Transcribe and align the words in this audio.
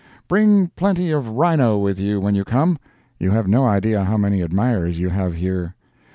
Bring 0.27 0.69
plenty 0.75 1.11
of 1.11 1.27
rhino 1.29 1.77
with 1.77 1.99
you 1.99 2.19
when 2.19 2.33
you 2.33 2.43
come; 2.43 2.79
you 3.19 3.29
have 3.29 3.47
no 3.47 3.67
idea 3.67 4.03
how 4.03 4.17
many 4.17 4.41
admirers 4.41 4.97
you 4.97 5.09
have 5.09 5.35
here. 5.35 5.75